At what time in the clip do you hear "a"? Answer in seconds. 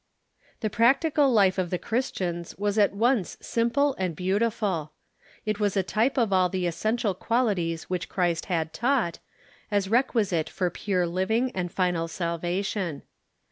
5.77-5.83